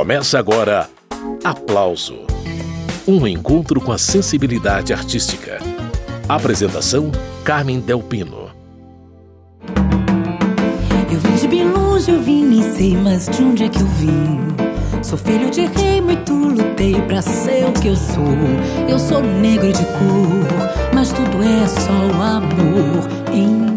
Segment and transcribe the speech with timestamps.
[0.00, 0.88] Começa agora
[1.44, 2.20] Aplauso
[3.06, 5.58] Um encontro com a sensibilidade artística.
[6.26, 7.12] Apresentação:
[7.44, 8.48] Carmen Delpino.
[11.12, 13.86] Eu vim de bem longe, eu vim, nem sei mais de onde é que eu
[13.86, 14.40] vim.
[15.02, 18.24] Sou filho de rei, muito lutei pra ser o que eu sou.
[18.88, 23.69] Eu sou negro de cor, mas tudo é só o amor em mim.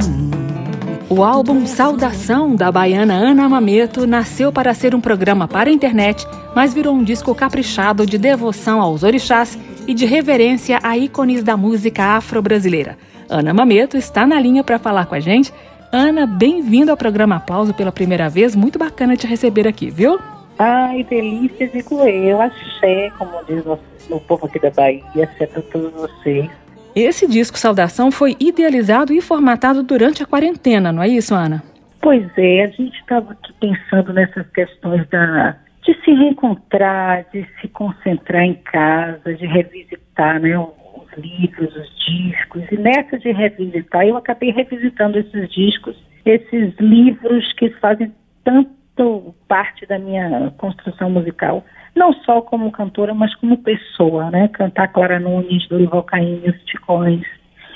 [1.16, 6.26] O álbum Saudação da baiana Ana Mameto nasceu para ser um programa para a internet,
[6.56, 9.56] mas virou um disco caprichado de devoção aos orixás
[9.88, 12.98] e de reverência a ícones da música afro-brasileira.
[13.30, 15.54] Ana Mameto está na linha para falar com a gente.
[15.92, 18.56] Ana, bem-vindo ao programa Aplauso pela primeira vez.
[18.56, 20.20] Muito bacana te receber aqui, viu?
[20.58, 22.42] Ai, delícia, digo eu.
[22.42, 23.64] Axé, como diz
[24.10, 26.50] o povo aqui da Bahia, axé para todos vocês.
[26.96, 31.64] Esse disco Saudação foi idealizado e formatado durante a quarentena, não é isso, Ana?
[32.00, 37.68] Pois é, a gente estava aqui pensando nessas questões da, de se reencontrar, de se
[37.70, 42.64] concentrar em casa, de revisitar né, os livros, os discos.
[42.72, 45.96] E nessa de revisitar, eu acabei revisitando esses discos,
[46.26, 53.34] esses livros que fazem tanto parte da minha construção musical não só como cantora, mas
[53.36, 54.48] como pessoa, né?
[54.50, 57.22] Cantar Clara Nunes, Dorival Caymmi, os Ticões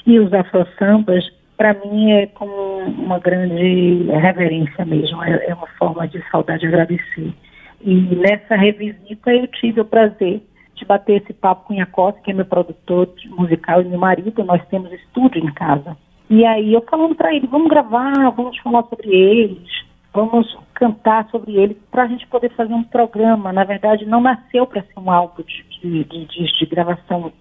[0.05, 1.23] e os afro-sambas,
[1.57, 7.33] para mim é como uma grande reverência mesmo, é, é uma forma de saudade agradecer.
[7.81, 10.41] E nessa revisita eu tive o prazer
[10.75, 14.43] de bater esse papo com o Iacossi, que é meu produtor musical e meu marido,
[14.43, 15.97] nós temos estúdio em casa.
[16.29, 19.86] E aí eu falando para ele, vamos gravar, vamos falar sobre eles,
[20.25, 23.53] vamos cantar sobre ele para a gente poder fazer um programa.
[23.53, 27.31] Na verdade, não nasceu para ser um álbum de, de, de, de gravação,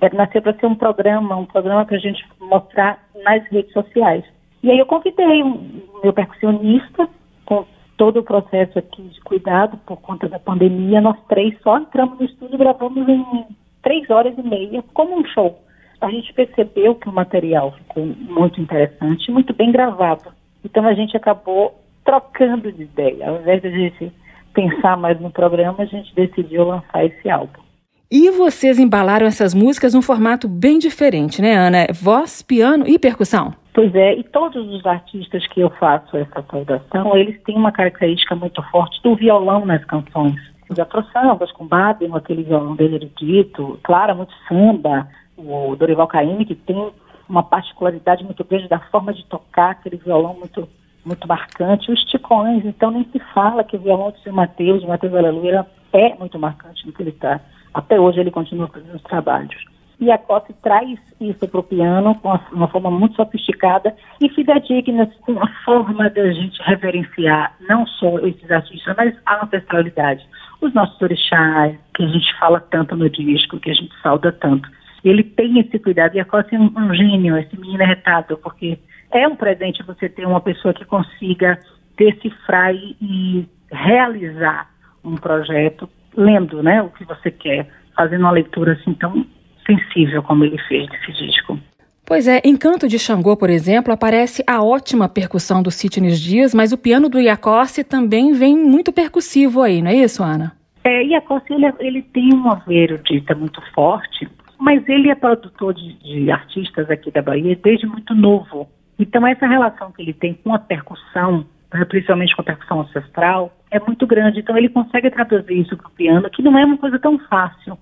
[0.00, 4.24] é, nasceu para ser um programa, um programa para a gente mostrar nas redes sociais.
[4.62, 7.08] E aí eu convidei o um, meu percussionista,
[7.46, 7.64] com
[7.96, 12.24] todo o processo aqui de cuidado por conta da pandemia, nós três só entramos no
[12.24, 13.46] estúdio e gravamos em
[13.82, 15.60] três horas e meia, como um show.
[16.00, 20.32] A gente percebeu que o material ficou muito interessante, muito bem gravado.
[20.64, 23.28] Então a gente acabou trocando de ideia.
[23.28, 24.12] Ao invés de a gente
[24.52, 27.64] pensar mais no programa, a gente decidiu lançar esse álbum.
[28.10, 31.86] E vocês embalaram essas músicas num formato bem diferente, né, Ana?
[31.92, 33.54] Voz, piano e percussão.
[33.72, 38.36] Pois é, e todos os artistas que eu faço essa saudação, eles têm uma característica
[38.36, 40.36] muito forte do violão nas canções.
[40.70, 46.54] Os afro-sambas com Babi, aquele violão dele erudito, Clara, muito samba, o Dorival Caymmi, que
[46.54, 46.92] tem
[47.28, 50.68] uma particularidade muito grande da forma de tocar aquele violão muito
[51.04, 51.90] muito marcante.
[51.90, 56.14] Os ticões, então nem se fala que o violão de Mateus, de Mateus Aleluia, é
[56.14, 57.40] muito marcante no que ele está.
[57.72, 59.54] Até hoje ele continua fazendo os trabalhos.
[60.00, 65.08] E a Cosse traz isso para o piano com uma forma muito sofisticada e fidedigna,
[65.22, 70.26] com uma forma da gente reverenciar não só esses artistas, mas a ancestralidade.
[70.60, 74.68] Os nossos orixás, que a gente fala tanto no disco, que a gente sauda tanto.
[75.04, 76.16] Ele tem esse cuidado.
[76.16, 78.78] E a Cosse é um, um gênio, esse menino é retado, porque
[79.14, 81.58] é um presente você ter uma pessoa que consiga
[81.96, 84.68] decifrar e realizar
[85.04, 89.24] um projeto, lendo né, o que você quer, fazendo uma leitura assim tão
[89.64, 91.58] sensível como ele fez desse disco.
[92.06, 96.52] Pois é, em Canto de Xangô, por exemplo, aparece a ótima percussão do Sidney Dias,
[96.52, 100.52] mas o piano do Iacossi também vem muito percussivo aí, não é isso, Ana?
[100.82, 106.30] É, Iacossi, ele, ele tem uma erudita muito forte, mas ele é produtor de, de
[106.30, 108.68] artistas aqui da Bahia desde muito novo.
[108.98, 113.52] Então, essa relação que ele tem com a percussão, né, principalmente com a percussão ancestral,
[113.70, 114.40] é muito grande.
[114.40, 117.78] Então, ele consegue traduzir isso para o piano, que não é uma coisa tão fácil.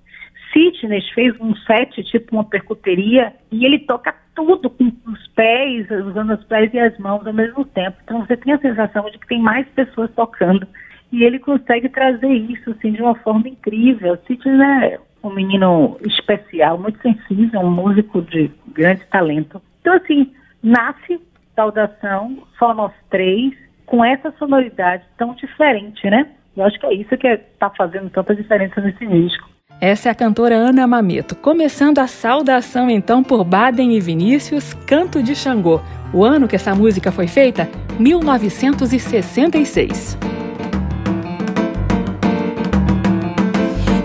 [0.52, 6.34] Sidney fez um set, tipo uma percuteria, e ele toca tudo com os pés, usando
[6.34, 7.96] os pés e as mãos ao mesmo tempo.
[8.04, 10.66] Então, você tem a sensação de que tem mais pessoas tocando.
[11.10, 14.18] E ele consegue trazer isso, assim, de uma forma incrível.
[14.26, 19.60] Sidney é um menino especial, muito sensível, um músico de grande talento.
[19.80, 21.20] Então, assim, nasce
[21.54, 23.52] saudação, só nós três,
[23.84, 26.26] com essa sonoridade tão diferente, né?
[26.56, 29.50] Eu acho que é isso que está fazendo tanta diferença nesse disco.
[29.80, 35.22] Essa é a cantora Ana Mameto, começando a saudação então por Baden e Vinícius, Canto
[35.22, 35.80] de Xangô.
[36.14, 37.68] O ano que essa música foi feita?
[37.98, 40.18] 1966.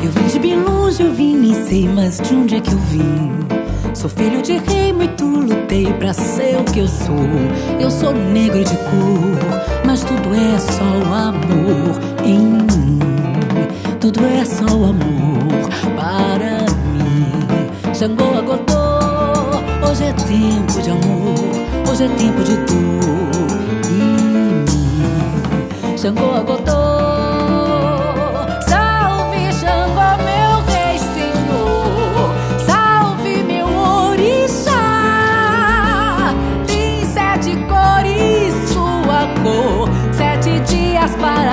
[0.03, 2.77] Eu vim de bem longe, eu vim, nem sei mais de onde é que eu
[2.77, 3.56] vim.
[3.98, 7.16] Sou filho de rei, muito lutei pra ser o que eu sou.
[7.80, 9.40] Eu sou negro de cor,
[9.88, 13.00] mas tudo é só o amor em mim.
[14.00, 16.60] Tudo é só o amor para
[16.94, 17.96] mim.
[17.96, 23.58] Xangô acordou, hoje é tempo de amor, hoje é tempo de dor
[23.90, 25.98] em mim.
[25.98, 27.17] Xangô acordou,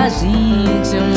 [0.09, 1.14] gente amar.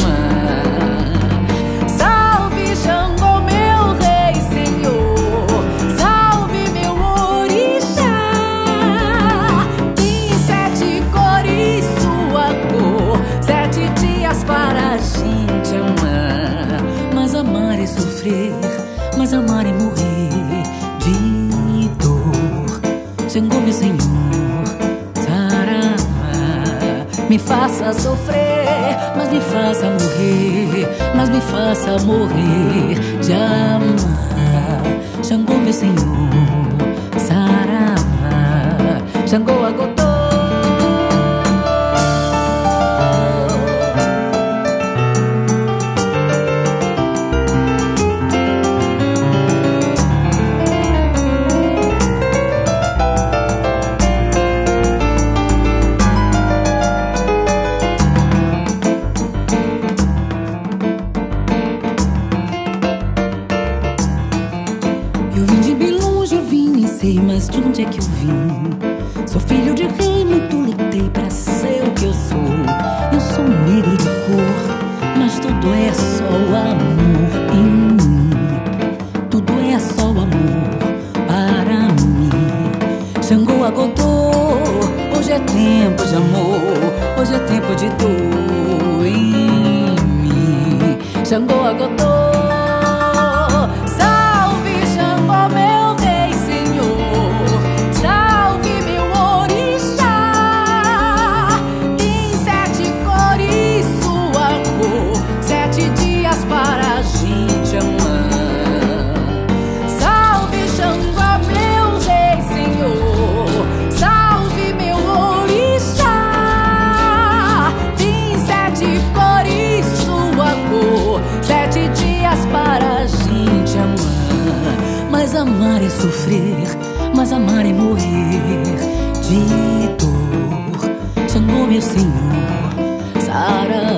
[125.88, 126.68] é sofrer,
[127.14, 128.76] mas amar é morrer
[129.22, 131.28] de dor.
[131.28, 132.74] Xangô, meu senhor,
[133.20, 133.96] saravá,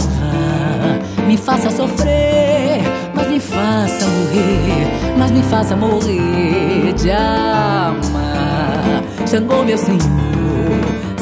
[1.27, 2.83] me faça sofrer,
[3.15, 9.03] mas me faça morrer, mas me faça morrer de amar.
[9.27, 10.01] Xangô, meu senhor,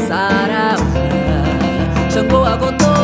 [0.06, 0.84] saravá,
[2.46, 2.97] a agotou.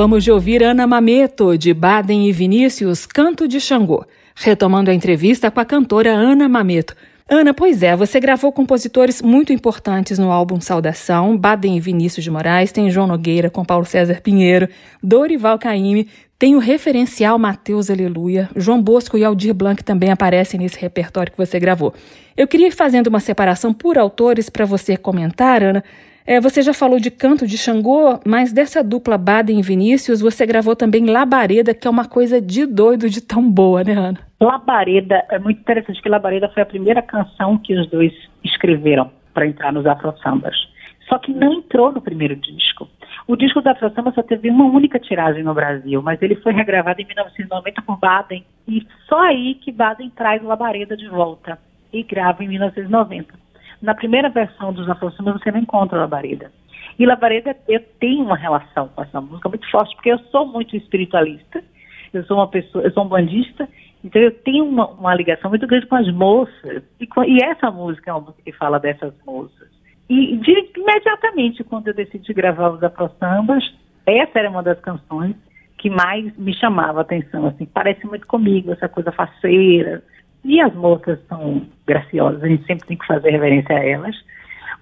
[0.00, 4.02] Acabamos de ouvir Ana Mameto, de Baden e Vinícius, Canto de Xangô,
[4.34, 6.96] retomando a entrevista com a cantora Ana Mameto.
[7.28, 12.30] Ana, pois é, você gravou compositores muito importantes no álbum Saudação, Baden e Vinícius de
[12.30, 14.70] Moraes, tem João Nogueira com Paulo César Pinheiro,
[15.02, 20.80] Dorival Caymmi, tem o referencial Mateus Aleluia, João Bosco e Aldir Blanc também aparecem nesse
[20.80, 21.92] repertório que você gravou.
[22.34, 25.84] Eu queria ir fazendo uma separação por autores para você comentar, Ana,
[26.26, 30.46] é, você já falou de Canto de Xangô, mas dessa dupla Baden e Vinícius, você
[30.46, 34.18] gravou também Labareda, que é uma coisa de doido de tão boa, né, Ana?
[34.40, 38.12] Labareda, é muito interessante que Labareda foi a primeira canção que os dois
[38.44, 40.56] escreveram para entrar nos Afro Sambas.
[41.08, 42.88] Só que não entrou no primeiro disco.
[43.26, 46.52] O disco da Afro Samba só teve uma única tiragem no Brasil, mas ele foi
[46.52, 48.44] regravado em 1990 por Baden.
[48.68, 51.58] E só aí que Baden traz Labareda de volta
[51.92, 53.49] e grava em 1990.
[53.82, 56.52] Na primeira versão dos Afro-Samba você não encontra Labareda.
[56.98, 60.76] E Labareda, eu tenho uma relação com essa música muito forte, porque eu sou muito
[60.76, 61.62] espiritualista,
[62.12, 63.68] eu sou uma pessoa, eu sou um bandista,
[64.04, 66.82] então eu tenho uma, uma ligação muito grande com as moças.
[66.98, 69.68] E, com, e, essa música é uma música que fala dessas moças.
[70.08, 73.64] E de, imediatamente, quando eu decidi gravar os Afro-Sambas,
[74.04, 75.36] essa era uma das canções
[75.78, 80.02] que mais me chamava a atenção, assim, parece muito comigo, essa coisa faceira,
[80.44, 84.16] e as moças são graciosas, a gente sempre tem que fazer reverência a elas.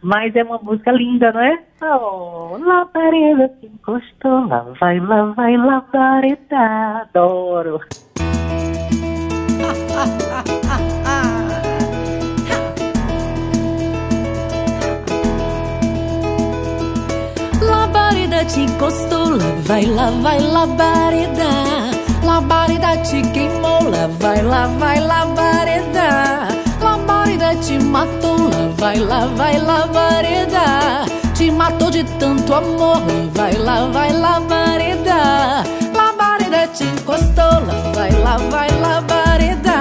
[0.01, 1.59] Mas é uma música linda, não é?
[1.83, 7.03] Oh, labareda se encostou, lá vai, lá vai, labareda.
[7.03, 7.81] Adoro.
[17.61, 21.98] labareda te encostou, lá vai, lá vai, labareda.
[22.29, 26.49] Labareda te queimou, lá vai, lá vai, labareda.
[26.79, 31.07] Labareda te matou, lá vai, lá vai, labareda.
[31.35, 35.65] Te matou de tanto amor, lá vai, lá vai, labareda.
[35.97, 39.81] Labareda te encostou, lá vai, lá vai, labareda.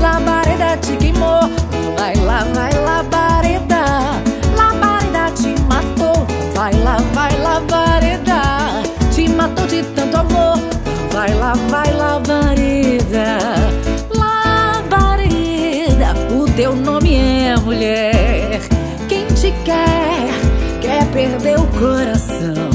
[0.00, 1.50] Labareda te queimou, lá
[1.98, 2.75] vai, lá vai,
[11.26, 13.38] vai lá, vai, labareda.
[14.14, 18.60] Labareda, o teu nome é mulher.
[19.08, 20.28] Quem te quer,
[20.80, 22.70] quer perder o coração.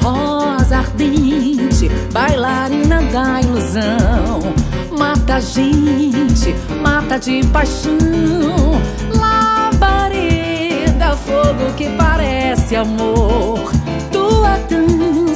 [0.00, 4.54] Rosa ardente, bailarina da ilusão.
[4.96, 8.80] Mata a gente, mata de paixão.
[9.12, 13.72] Labareda, fogo que parece amor.
[14.12, 15.27] Tua dança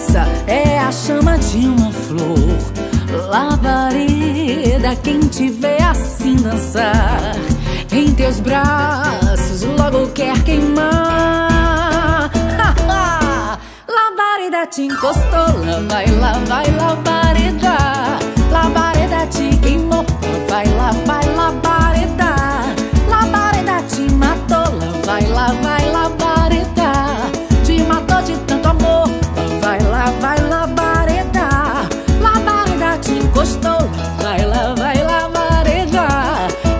[0.46, 2.38] é a chama de uma flor.
[3.28, 7.34] Labareda, quem te vê assim dançar,
[7.90, 12.30] em teus braços logo quer queimar.
[13.88, 17.76] Labareda te encostou, lá vai, lá vai, labareda.
[18.50, 22.34] Labareda te queimou, lá vai, lá vai, labareda.
[23.08, 25.81] Labareda te matou, lá vai, lá vai,
[33.42, 36.06] Te encostou, lá vai, lá vai, labareda.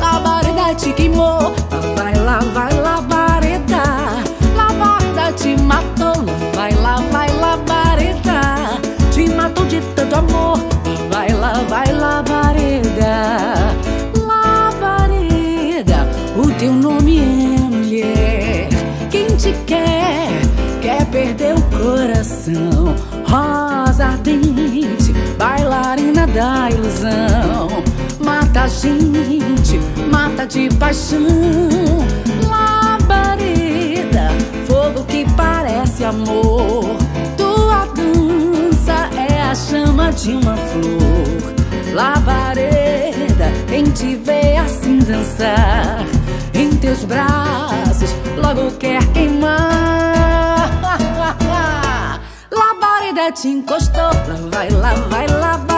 [0.01, 3.83] Labareda te queimou, lá vai, lá vai, labareda.
[4.55, 8.81] Labareda te matou, lá vai, lá vai, labareda.
[9.11, 13.75] Te matou de tanto amor, lá vai, lá vai, labareda.
[14.25, 18.69] Labareda, o teu nome é mulher.
[19.11, 20.29] Quem te quer,
[20.81, 22.95] quer perder o coração.
[23.27, 25.02] Rosa ardente,
[26.33, 27.69] da ilusão.
[28.25, 29.79] Mata a gente,
[30.11, 31.21] mata de paixão.
[32.49, 34.31] Labareda,
[34.67, 36.97] fogo que parece amor.
[37.37, 41.55] Tua dança é a chama de uma flor.
[41.93, 46.07] Labareda, quem te vê assim dançar
[46.55, 50.71] em teus braços, logo quer queimar.
[52.51, 55.72] Labareda te encostou, lá vai, lá vai, labareda.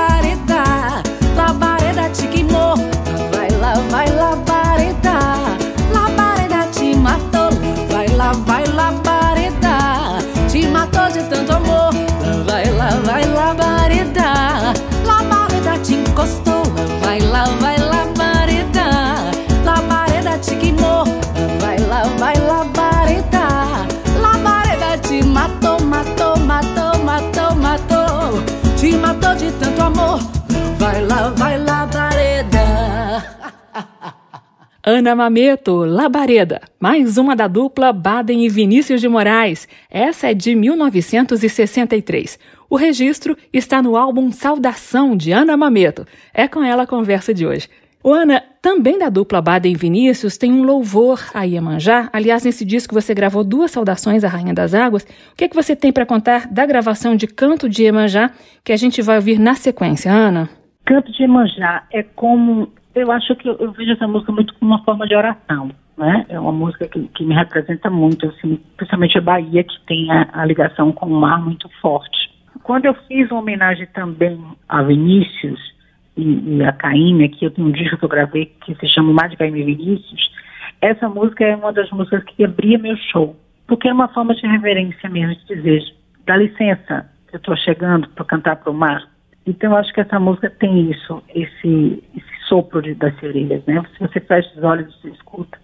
[1.37, 2.75] Labareda te queimou,
[3.33, 5.19] vai, lá vai, labareda.
[5.93, 7.51] Labareda te matou,
[7.91, 10.19] vai, lá vai, labareda.
[10.49, 11.93] Te matou de tanto amor,
[12.47, 14.73] vai, lá vai, labareda.
[15.05, 16.63] Labareda te encostou,
[17.03, 19.31] vai, lá vai, labareda.
[19.65, 21.05] Labareda te queimou,
[21.61, 23.87] vai, lá vai, labareda.
[24.21, 28.43] Labareda te matou, matou, matou, matou, matou.
[28.77, 30.21] Te matou de tanto amor,
[30.95, 32.61] vai, lá vai, labareda.
[34.87, 39.67] Ana Mameto, Labareda, mais uma da dupla Baden e Vinícius de Moraes.
[39.91, 42.39] Essa é de 1963.
[42.69, 46.07] O registro está no álbum Saudação, de Ana Mameto.
[46.35, 47.69] É com ela a conversa de hoje.
[48.03, 52.11] O Ana, também da dupla Baden e Vinícius, tem um louvor a Iemanjá.
[52.13, 55.03] Aliás, nesse disco você gravou duas saudações à Rainha das Águas.
[55.03, 58.31] O que, é que você tem para contar da gravação de Canto de Iemanjá,
[58.63, 60.51] que a gente vai ouvir na sequência, Ana?
[60.85, 62.73] Canto de Iemanjá é como.
[62.95, 65.71] Eu acho que eu, eu vejo essa música muito como uma forma de oração.
[65.97, 66.27] Né?
[66.29, 70.29] É uma música que, que me representa muito, assim, principalmente a Bahia, que tem a,
[70.33, 72.33] a ligação com o mar muito forte.
[72.63, 75.61] Quando eu fiz uma homenagem também a Vinícius
[76.17, 79.13] e, e a Caíme, aqui eu tenho um disco que eu gravei que se chama
[79.13, 80.31] Mais de Caíme Vinícius,
[80.81, 83.37] essa música é uma das músicas que abria meu show,
[83.67, 85.83] porque é uma forma de reverência mesmo, de dizer,
[86.27, 89.03] dá licença, eu estou chegando para cantar para o mar.
[89.47, 93.83] Então, acho que essa música tem isso, esse, esse sopro de, das sereias, né?
[93.93, 95.59] Se você fecha os olhos você escuta,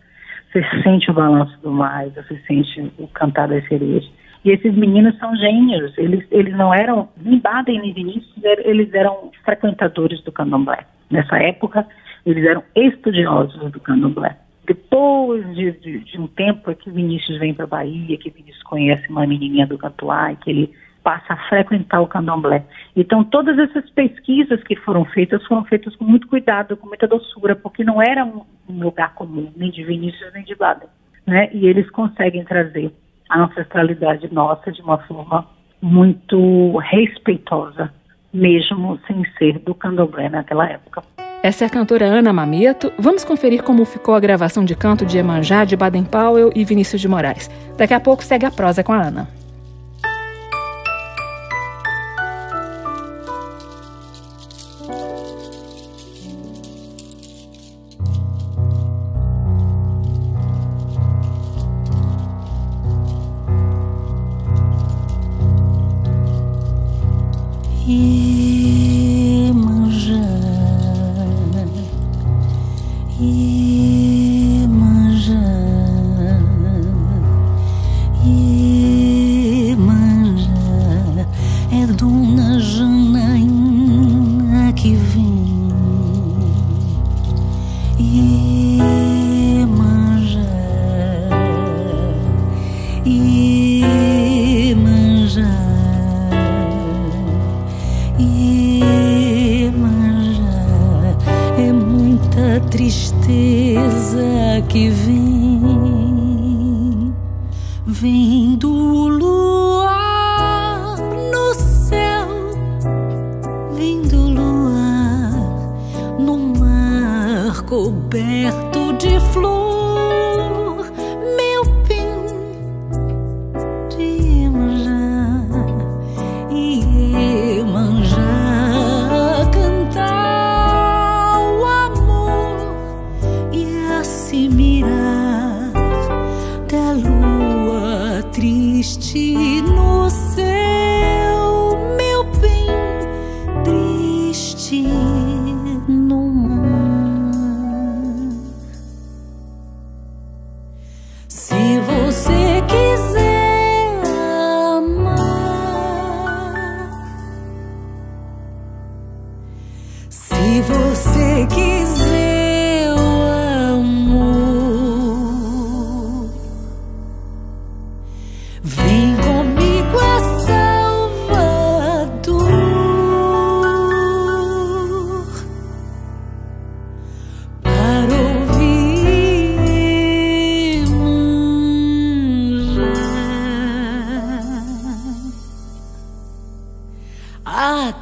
[0.53, 4.09] você sente o balanço do mar, você sente o cantar das sereias.
[4.45, 9.31] E esses meninos são gênios, eles, eles não eram, nem Baden nem Vinícius, eles eram
[9.45, 10.79] frequentadores do candomblé.
[11.11, 11.87] Nessa época,
[12.25, 14.37] eles eram estudiosos do candomblé.
[14.67, 18.63] Depois de, de, de um tempo é que Vinícius vem para a Bahia, que Vinícius
[18.63, 22.64] conhece uma menininha do Cantuá, que ele passa a frequentar o candomblé.
[22.95, 27.57] Então, todas essas pesquisas que foram feitas foram feitas com muito cuidado, com muita doçura,
[27.57, 30.88] porque não era um, um lugar comum, nem de Vinícius nem de Baden.
[31.26, 31.49] né?
[31.52, 32.92] E eles conseguem trazer
[33.28, 35.47] a ancestralidade nossa de uma forma
[35.80, 37.92] muito respeitosa,
[38.33, 41.02] mesmo sem ser do candomblé naquela época.
[41.42, 42.92] Essa é a cantora Ana Mameto.
[42.99, 47.00] Vamos conferir como ficou a gravação de canto de Emanjá de Baden Powell e Vinícius
[47.00, 47.49] de Moraes.
[47.78, 49.40] Daqui a pouco segue a prosa com a Ana.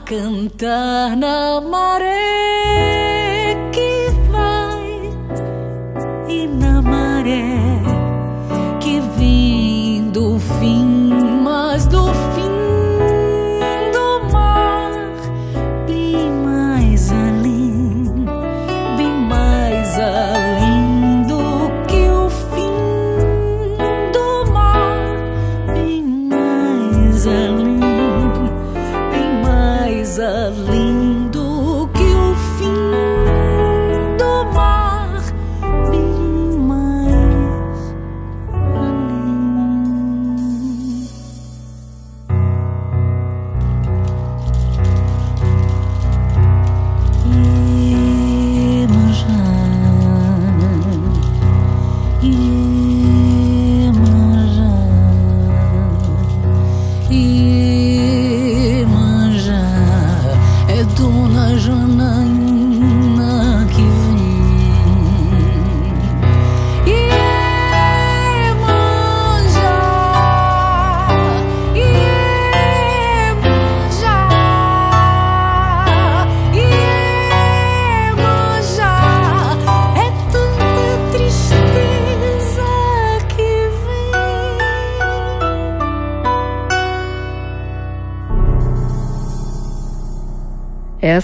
[0.09, 2.48] Cantar na maré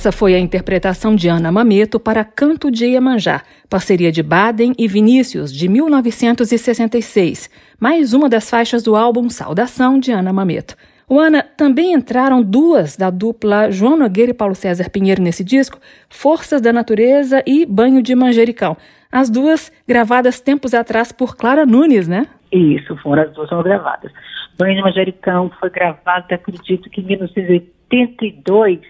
[0.04, 3.40] Essa foi a interpretação de Ana Mameto para Canto de Iemanjá,
[3.70, 7.48] parceria de Baden e Vinícius, de 1966,
[7.80, 10.76] mais uma das faixas do álbum Saudação de Ana Mameto.
[11.08, 15.78] O Ana, também entraram duas da dupla João Nogueira e Paulo César Pinheiro nesse disco,
[16.10, 18.76] Forças da Natureza e Banho de Manjericão.
[19.10, 22.26] As duas gravadas tempos atrás por Clara Nunes, né?
[22.52, 24.12] Isso, foram as duas foram gravadas.
[24.58, 28.80] Banho de Manjericão foi gravado, acredito que em 1982,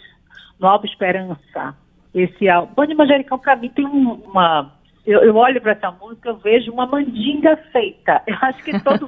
[0.65, 1.77] no Alba Esperança.
[2.15, 2.87] Esse álbum.
[2.87, 4.73] De Manjericão, para mim, tem um- uma.
[5.07, 8.23] Eu, eu olho para essa música, eu vejo uma mandinga feita.
[8.27, 9.07] Eu acho que todo,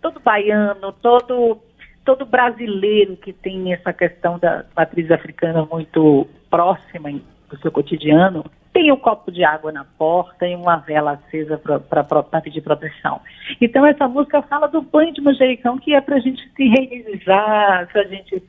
[0.00, 1.58] todo baiano, todo,
[2.06, 7.10] todo brasileiro que tem essa questão da matriz africana muito próxima
[7.50, 12.40] do seu cotidiano, tem um copo de água na porta e uma vela acesa para
[12.40, 13.20] pedir proteção.
[13.60, 17.88] Então essa música fala do banho de manjericão que é para a gente se reenergizar,
[17.92, 18.42] para a gente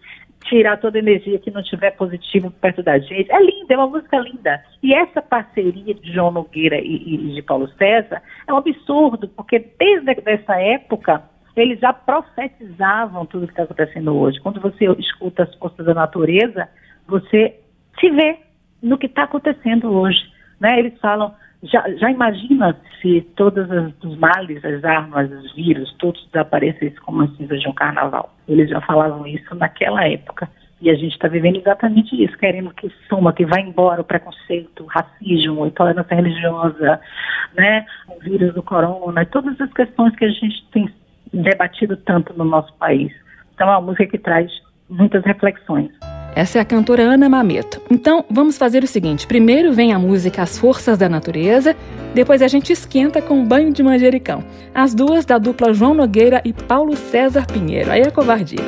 [0.48, 3.32] tirar toda a energia que não tiver positivo perto da gente.
[3.32, 4.64] É linda, é uma música linda.
[4.82, 9.60] E essa parceria de João Nogueira e, e de Paulo César é um absurdo, porque
[9.78, 11.24] desde essa época
[11.56, 14.40] eles já profetizavam tudo que está acontecendo hoje.
[14.40, 16.70] Quando você escuta as forças da natureza,
[17.08, 17.60] você
[18.00, 18.38] se vê
[18.82, 20.20] no que está acontecendo hoje.
[20.60, 20.80] Né?
[20.80, 21.34] Eles falam,
[21.64, 23.68] já, já imagina se todos
[24.04, 28.34] os males, as armas, os vírus, todos desaparecessem como as cinzas de um carnaval.
[28.48, 30.50] Eles já falavam isso naquela época.
[30.80, 34.84] E a gente está vivendo exatamente isso, querendo que suma, que vá embora o preconceito,
[34.84, 37.02] o racismo, a intolerância religiosa,
[37.58, 40.88] né, o vírus do corona, todas as questões que a gente tem
[41.34, 43.12] debatido tanto no nosso país.
[43.56, 44.52] Então é uma música que traz
[44.90, 45.92] muitas reflexões.
[46.36, 47.82] Essa é a cantora Ana Mameto.
[47.90, 51.76] Então, vamos fazer o seguinte: primeiro vem a música As Forças da Natureza,
[52.14, 54.44] depois a gente esquenta com Banho de Manjericão.
[54.74, 57.92] As duas da dupla João Nogueira e Paulo César Pinheiro.
[57.92, 58.64] Aí é covardia.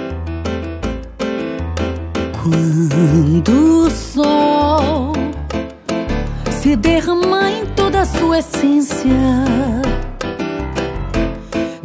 [2.41, 5.13] Quando o sol
[6.49, 9.10] se derrama em toda a sua essência,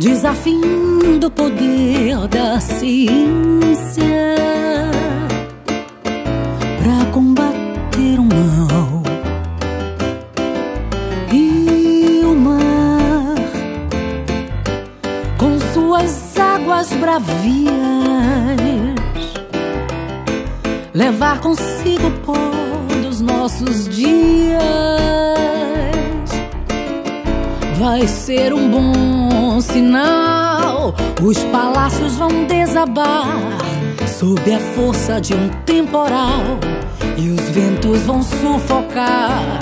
[0.05, 4.37] desafiando o poder da ciência
[6.79, 9.03] para combater o mal.
[11.33, 13.35] E o mar,
[15.38, 17.73] com suas águas bravias,
[20.93, 22.35] levar consigo o pó
[23.03, 25.34] dos nossos dias.
[27.85, 33.37] Vai ser um bom sinal, os palácios vão desabar
[34.09, 36.40] sob a força de um temporal
[37.18, 39.59] e os ventos vão sufocar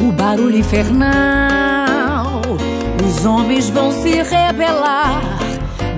[0.00, 2.40] o barulho infernal.
[3.04, 5.20] Os homens vão se rebelar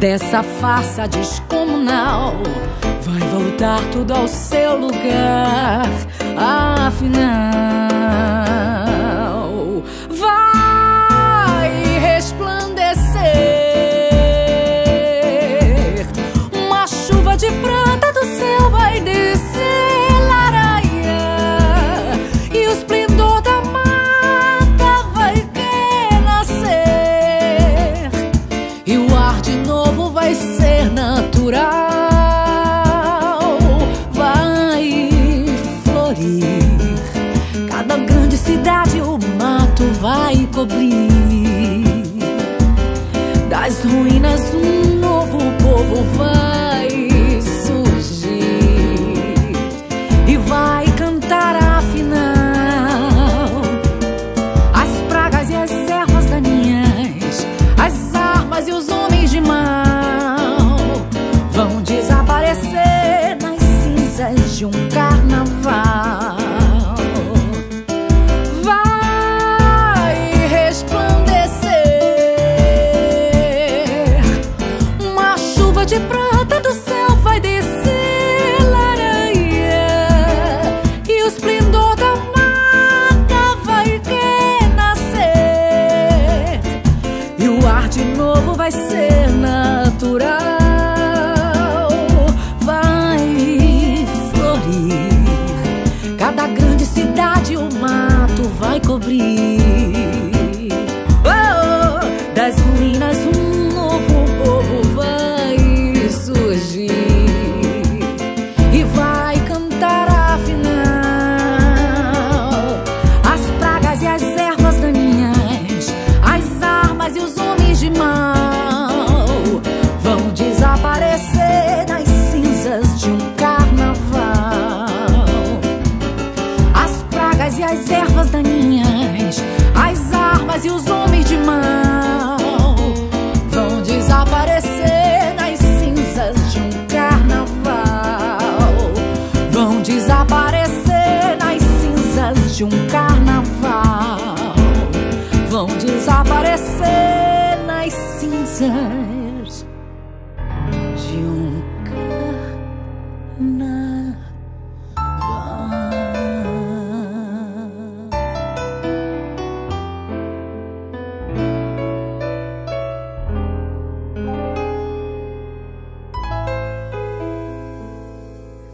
[0.00, 2.33] dessa farsa descomunal.
[3.02, 5.83] Vai voltar tudo ao seu lugar,
[6.87, 7.68] afinal.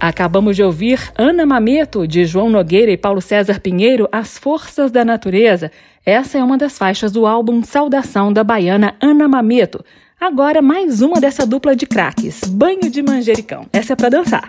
[0.06, 5.04] Acabamos de ouvir Ana Mameto, de João Nogueira e Paulo César Pinheiro, As Forças da
[5.04, 5.70] Natureza.
[6.06, 9.84] Essa é uma das faixas do álbum Saudação da baiana Ana Mameto.
[10.26, 13.66] Agora mais uma dessa dupla de craques, Banho de Manjericão.
[13.70, 14.48] Essa é para dançar.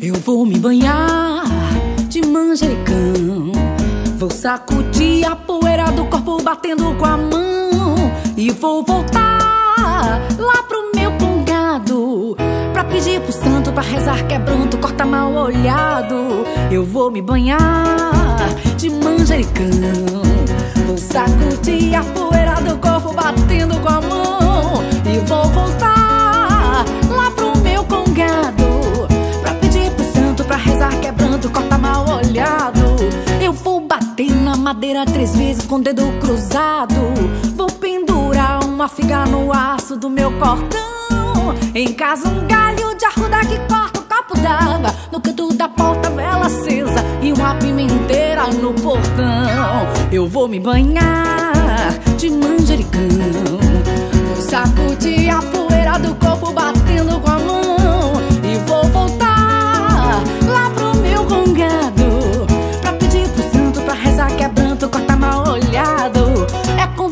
[0.00, 1.42] Eu vou me banhar
[2.08, 3.50] de manjericão.
[4.16, 8.12] Vou sacudir a poeira do corpo batendo com a mão.
[8.36, 12.36] E vou voltar lá pro meu congado.
[12.80, 16.46] Pra pedir pro santo, pra rezar quebrando, corta mal olhado.
[16.70, 17.58] Eu vou me banhar
[18.78, 19.66] de manjericão.
[20.86, 24.82] Vou sacudir a poeira do corpo batendo com a mão.
[25.04, 28.64] E vou voltar lá pro meu congado
[30.46, 32.96] pra rezar quebrando, corta mal olhado.
[33.42, 36.94] Eu vou bater na madeira três vezes com o dedo cruzado.
[37.54, 40.99] Vou pendurar uma figa no aço do meu cordão.
[41.74, 44.94] Em casa, um galho de arruda que corta o copo d'água.
[45.10, 49.86] No canto da porta, vela acesa e uma pimenteira no portão.
[50.12, 53.00] Eu vou me banhar de manjericão.
[54.36, 58.12] Sacudir a poeira do corpo batendo com a mão.
[58.42, 59.29] E vou voltar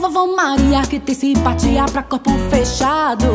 [0.09, 3.27] Vovó Maria que tem simpatia pra corpo fechado.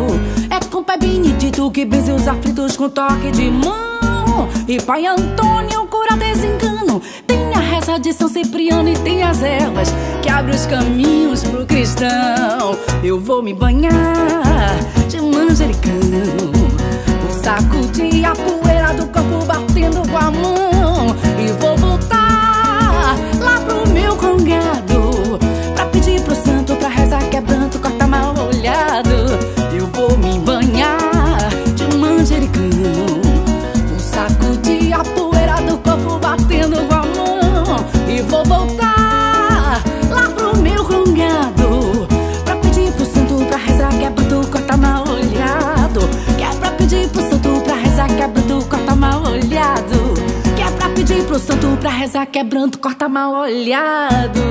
[0.50, 4.50] É com pai Benedito que benze os aflitos com toque de mão.
[4.68, 7.00] E pai Antônio cura desengano.
[7.28, 11.64] Tem a reza de São Cipriano e tem as ervas Que abre os caminhos pro
[11.64, 12.76] cristão.
[13.04, 14.76] Eu vou me banhar
[15.08, 15.94] de manjericão
[17.44, 21.16] Sacudir a poeira do corpo batendo com a mão.
[21.40, 24.83] E vou voltar lá pro meu congado
[51.14, 54.42] pedir pro santo pra rezar quebrando, corta mal olhado.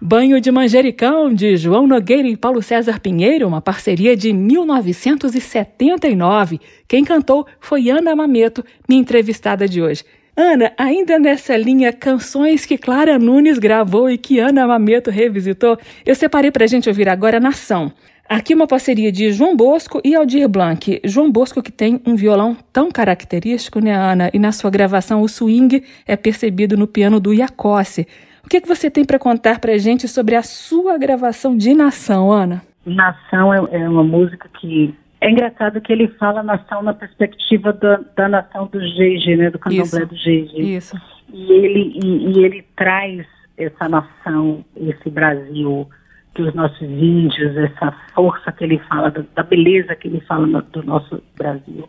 [0.00, 6.60] Banho de Manjericão, de João Nogueira e Paulo César Pinheiro, uma parceria de 1979.
[6.86, 10.04] Quem cantou foi Ana Mameto, minha entrevistada de hoje.
[10.36, 16.14] Ana, ainda nessa linha Canções que Clara Nunes gravou e que Ana Mameto revisitou, eu
[16.14, 17.92] separei pra gente ouvir agora Nação.
[18.28, 21.00] Aqui uma parceria de João Bosco e Aldir Blanc.
[21.04, 24.30] João Bosco que tem um violão tão característico, né, Ana?
[24.32, 28.06] E na sua gravação o swing é percebido no piano do Iacossi.
[28.44, 32.32] O que, que você tem para contar para gente sobre a sua gravação de Nação,
[32.32, 32.62] Ana?
[32.84, 38.00] Nação é, é uma música que é engraçado que ele fala nação na perspectiva da,
[38.16, 40.76] da nação do Jeje, né, do candomblé do Jeje.
[40.76, 40.96] Isso.
[41.32, 43.24] E ele e, e ele traz
[43.56, 45.88] essa nação, esse Brasil
[46.34, 50.82] que os nossos índios, essa força que ele fala, da beleza que ele fala do
[50.82, 51.88] nosso Brasil.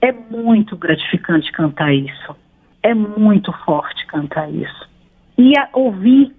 [0.00, 2.36] É muito gratificante cantar isso.
[2.82, 4.88] É muito forte cantar isso.
[5.38, 6.32] E ouvir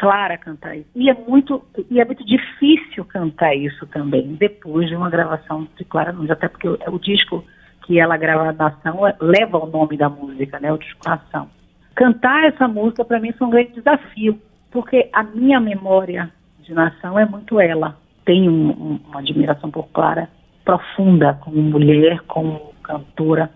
[0.00, 0.88] Clara cantar isso.
[0.94, 5.84] E é muito e é muito difícil cantar isso também depois de uma gravação de
[5.84, 7.44] Clara Nunes, até porque o, o disco
[7.84, 11.50] que ela grava na ação é, leva o nome da música, né, o disco Ação.
[11.94, 16.32] Cantar essa música para mim foi um grande desafio, porque a minha memória
[16.68, 17.96] nação é muito ela.
[18.24, 20.28] Tenho um, um, uma admiração por Clara
[20.64, 23.50] profunda como mulher, como cantora,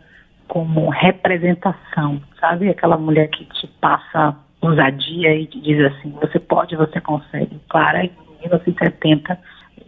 [0.48, 2.68] como representação, sabe?
[2.68, 7.60] Aquela mulher que te passa ousadia e te diz assim, você pode, você consegue.
[7.68, 9.38] Clara, em 1970,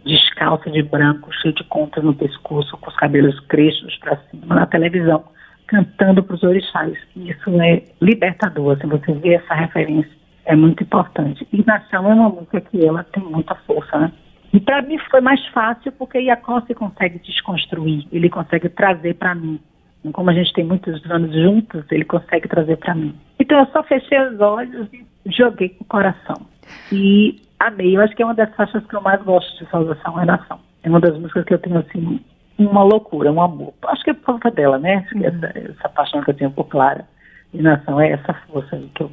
[0.05, 4.65] descalça de branco, cheio de contas no pescoço, com os cabelos crespos para cima, na
[4.65, 5.23] televisão,
[5.65, 6.97] cantando para os orixás.
[7.15, 11.47] Isso é libertador, assim, você vê essa referência é muito importante.
[11.51, 14.11] E Nação é uma música que ela tem muita força, né?
[14.53, 19.59] E para mim foi mais fácil porque Iacossi consegue desconstruir, ele consegue trazer para mim.
[20.13, 23.13] Como a gente tem muitos anos juntos, ele consegue trazer para mim.
[23.37, 26.47] Então eu só fechei os olhos e joguei com o coração.
[26.91, 27.97] E amei.
[27.97, 30.59] Eu acho que é uma das faixas que eu mais gosto de Salvação é Nação.
[30.81, 32.21] É uma das músicas que eu tenho assim
[32.57, 33.73] uma loucura, um amor.
[33.87, 35.05] Acho que é por conta dela, né?
[35.13, 35.25] Uhum.
[35.25, 37.05] Essa, essa paixão que eu tenho por Clara.
[37.53, 39.11] E Nação é essa força que eu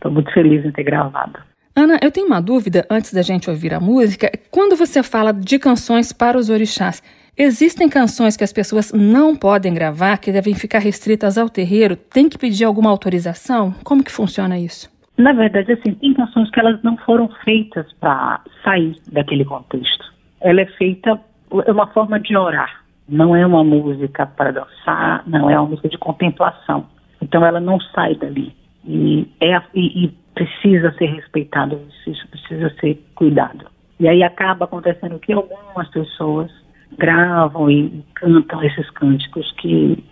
[0.00, 1.38] Estou muito feliz em ter gravado.
[1.76, 4.32] Ana, eu tenho uma dúvida antes da gente ouvir a música.
[4.50, 7.02] Quando você fala de canções para os orixás,
[7.36, 11.96] existem canções que as pessoas não podem gravar, que devem ficar restritas ao terreiro?
[11.96, 13.74] Tem que pedir alguma autorização?
[13.84, 14.90] Como que funciona isso?
[15.18, 20.04] Na verdade, assim, tem canções que elas não foram feitas para sair daquele contexto.
[20.40, 21.20] Ela é feita,
[21.66, 22.84] é uma forma de orar.
[23.06, 26.86] Não é uma música para dançar, não é uma música de contemplação.
[27.20, 28.58] Então ela não sai dali.
[28.84, 33.66] E, é, e, e precisa ser respeitado, isso precisa ser cuidado.
[33.98, 36.50] E aí acaba acontecendo que algumas pessoas
[36.98, 40.02] gravam e cantam esses cânticos que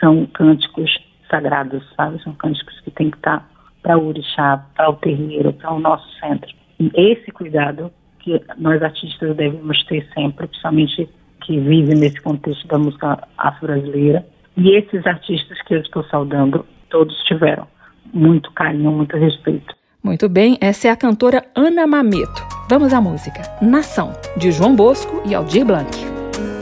[0.00, 0.90] são cânticos
[1.30, 2.22] sagrados, sabe?
[2.22, 3.48] São cânticos que tem que estar
[3.82, 6.52] para o orixá, para o terreiro, para o nosso centro.
[6.80, 11.08] E esse cuidado que nós artistas devemos ter sempre, principalmente
[11.42, 14.26] que vivem nesse contexto da música afro-brasileira.
[14.56, 17.68] E esses artistas que eu estou saudando, todos tiveram
[18.12, 19.74] muito carinho, muito respeito.
[20.02, 22.46] Muito bem, essa é a cantora Ana Mameto.
[22.68, 26.16] Vamos à música Nação, de João Bosco e Aldir Blanc.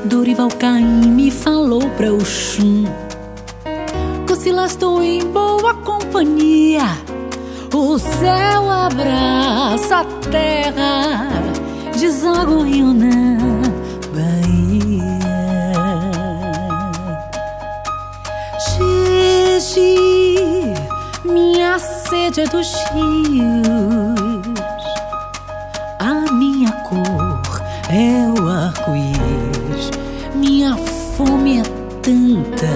[0.05, 2.85] Dorival Caim me falou pra Oxum
[4.37, 6.83] Se lá estou em boa companhia
[7.73, 11.31] O céu abraça a terra
[11.99, 13.39] Deságua o rio na
[14.13, 15.19] Bahia
[18.61, 20.04] Xixi,
[22.25, 23.45] é dos rios
[26.01, 29.91] A minha cor é o arco-íris.
[30.35, 31.63] Minha fome é
[32.01, 32.67] tanta.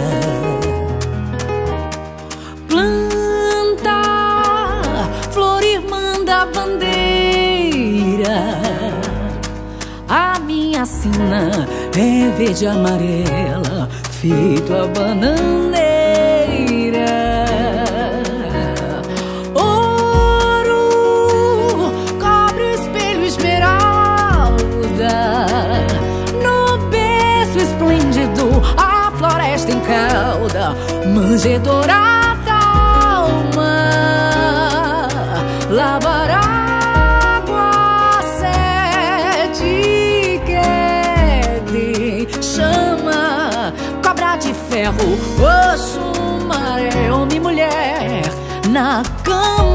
[2.69, 4.03] Planta,
[5.31, 7.49] flor irmã da bandeira.
[10.09, 15.88] A minha sina é verde amarela Feito a bananeira
[31.29, 32.59] Manjedora da
[33.19, 33.77] alma
[35.69, 45.19] Lavar água sede quede Chama cobra de ferro
[45.75, 46.01] Oxo,
[46.47, 48.23] maré, homem e mulher
[48.71, 49.68] Na cama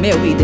[0.00, 0.34] com mel e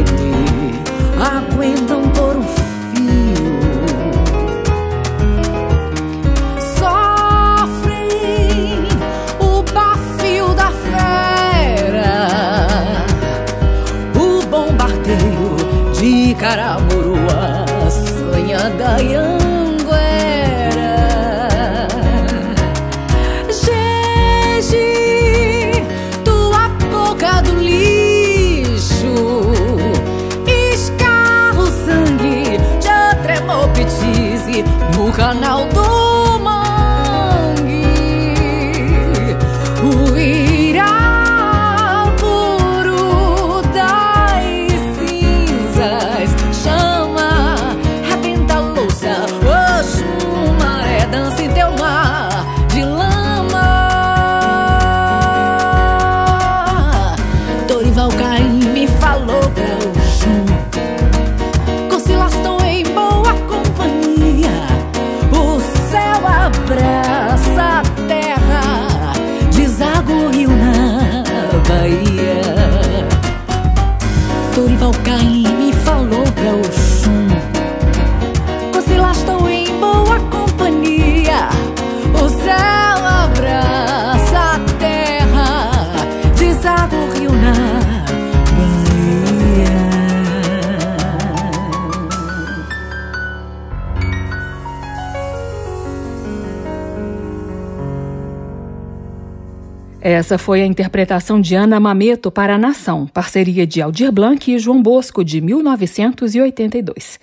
[100.17, 104.59] Essa foi a interpretação de Ana Mameto para a Nação, parceria de Aldir Blanc e
[104.59, 107.21] João Bosco, de 1982.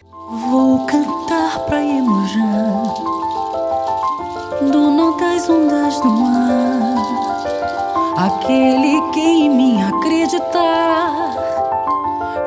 [0.51, 2.83] Vou cantar pra Iemanjá
[4.71, 7.33] Do nó das ondas do mar.
[8.15, 11.33] Aquele que em mim acreditar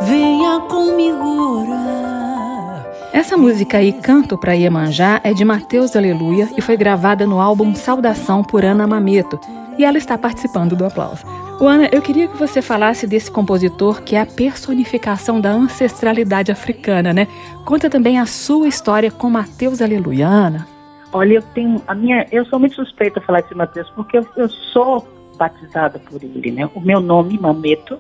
[0.02, 2.86] Venha comigo orar.
[3.12, 7.74] Essa música aí, Canto para Iemanjá, é de Mateus Aleluia e foi gravada no álbum
[7.74, 9.40] Saudação por Ana Mameto,
[9.78, 11.24] e ela está participando do aplauso.
[11.60, 17.12] Ana, eu queria que você falasse desse compositor que é a personificação da ancestralidade africana,
[17.14, 17.26] né?
[17.64, 20.66] Conta também a sua história com Mateus Aleluia, Ana.
[21.12, 24.26] Olha, eu tenho a minha, eu sou muito suspeita a falar de Mateus porque eu,
[24.36, 25.08] eu sou
[25.38, 26.68] batizada por ele, né?
[26.74, 27.98] O meu nome Mameto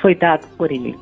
[0.00, 0.98] foi dado por ele.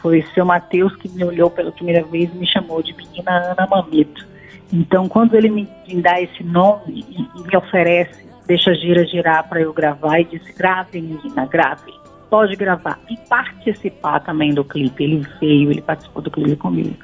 [0.00, 3.66] Foi seu Matheus que me olhou pela primeira vez e me chamou de menina Ana
[3.66, 4.26] Mamito.
[4.72, 9.06] Então, quando ele me, me dá esse nome e, e me oferece, deixa a gira
[9.06, 11.92] girar para eu gravar, e disse: grave, menina, grave.
[12.30, 12.98] Pode gravar.
[13.10, 15.04] E participar também do clipe.
[15.04, 16.96] Ele veio, ele participou do clipe comigo.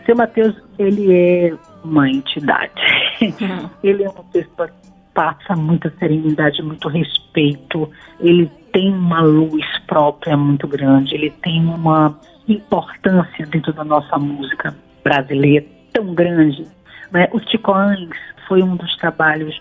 [0.00, 2.72] O seu Matheus, ele é uma entidade.
[3.82, 7.90] ele é uma pessoa que passa muita serenidade, muito respeito.
[8.20, 11.14] Ele tem uma luz própria muito grande.
[11.14, 12.16] Ele tem uma
[12.46, 16.64] importância dentro da nossa música brasileira tão grande.
[17.10, 17.28] Né?
[17.32, 18.08] Os Ticoães
[18.46, 19.60] foi um dos trabalhos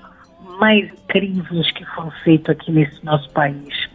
[0.58, 3.90] mais incríveis que foram feitos aqui nesse nosso país.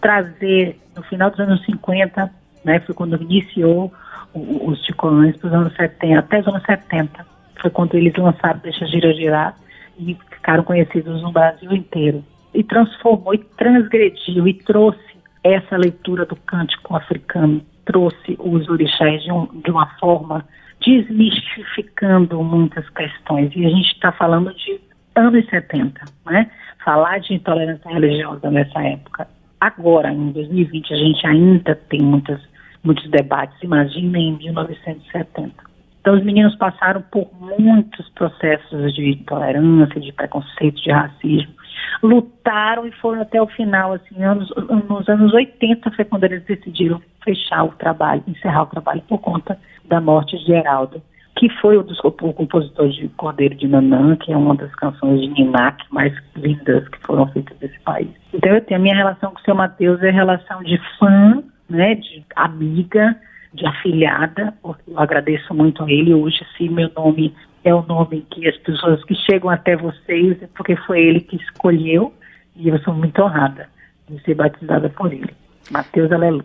[0.00, 2.30] Trazer, no final dos anos 50,
[2.64, 3.92] né, foi quando iniciou
[4.34, 7.26] os Ticoães para os anos 70, até os anos 70,
[7.60, 9.56] foi quando eles lançaram Deixa Gira Girar
[9.98, 12.24] e ficaram conhecidos no Brasil inteiro.
[12.54, 14.98] E transformou, e transgrediu, e trouxe
[15.42, 20.46] essa leitura do cântico africano trouxe os orixás de, um, de uma forma
[20.84, 23.50] desmistificando muitas questões.
[23.54, 24.80] E a gente está falando de
[25.20, 26.50] anos 70, né?
[26.84, 29.28] Falar de intolerância religiosa nessa época.
[29.60, 32.40] Agora, em 2020, a gente ainda tem muitas,
[32.82, 33.56] muitos debates.
[33.62, 35.52] Imagina em 1970.
[36.00, 41.60] Então, os meninos passaram por muitos processos de intolerância, de preconceito, de racismo
[42.02, 44.50] lutaram e foram até o final, assim, anos,
[44.88, 49.58] nos anos 80 foi quando eles decidiram fechar o trabalho, encerrar o trabalho por conta
[49.84, 51.02] da morte de Geraldo,
[51.36, 55.28] que foi o, o compositor de Cordeiro de Nanã, que é uma das canções de
[55.28, 58.10] Ninac mais lindas que foram feitas nesse país.
[58.34, 61.94] Então eu tenho a minha relação com o seu Mateus é relação de fã, né,
[61.94, 63.16] de amiga,
[63.54, 66.12] de afilhada, porque eu agradeço muito a ele.
[66.12, 70.48] Hoje, sim, meu nome é o nome que as pessoas que chegam até vocês, é
[70.54, 72.12] porque foi ele que escolheu,
[72.56, 73.68] e eu sou muito honrada
[74.08, 75.34] de ser batizada por ele.
[75.70, 76.44] Mateus, aleluia.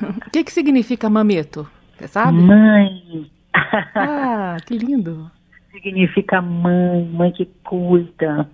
[0.26, 1.68] O que, que significa mameto?
[1.96, 2.38] Você sabe?
[2.38, 3.30] Mãe.
[3.54, 5.30] Ah, que lindo.
[5.72, 8.48] Significa mãe, mãe que cuida.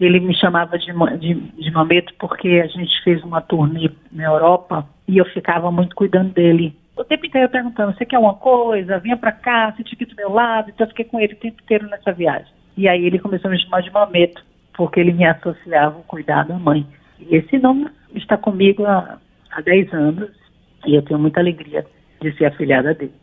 [0.00, 4.86] Ele me chamava de, de, de mameto porque a gente fez uma turnê na Europa
[5.06, 8.98] e eu ficava muito cuidando dele o tempo inteiro perguntando: você quer uma coisa?
[8.98, 10.70] Vinha para cá, tinha aqui do meu lado.
[10.70, 12.52] Então eu fiquei com ele o tempo inteiro nessa viagem.
[12.76, 14.42] E aí ele começou a me chamar de Mameto,
[14.74, 16.86] porque ele me associava ao cuidar da mãe.
[17.18, 19.18] E esse nome está comigo há,
[19.50, 20.30] há 10 anos
[20.86, 21.86] e eu tenho muita alegria
[22.20, 23.14] de ser afilhada dele.